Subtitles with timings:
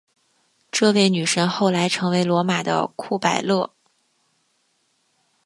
[0.71, 3.69] 这位女神后来成为罗马的库柏勒。